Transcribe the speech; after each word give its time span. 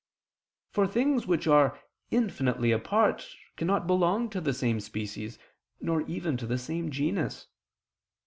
For 0.71 0.87
things 0.87 1.27
which 1.27 1.45
are 1.45 1.79
infinitely 2.09 2.71
apart, 2.71 3.35
cannot 3.55 3.85
belong 3.85 4.31
to 4.31 4.41
the 4.41 4.51
same 4.51 4.79
species, 4.79 5.37
nor 5.79 6.01
even 6.09 6.37
to 6.37 6.47
the 6.47 6.57
same 6.57 6.89
genus. 6.89 7.45